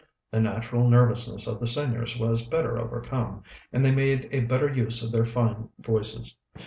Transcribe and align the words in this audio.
The 0.31 0.39
natural 0.41 0.89
nervousness 0.89 1.45
of 1.45 1.59
the 1.59 1.67
singers 1.67 2.17
was 2.17 2.47
better 2.47 2.75
overcome, 2.79 3.43
and 3.71 3.85
they 3.85 3.93
made 3.93 4.27
a 4.31 4.39
better 4.41 4.67
use 4.73 5.03
of 5.03 5.11
their 5.11 5.25
fine 5.25 5.69
voices. 5.77 6.35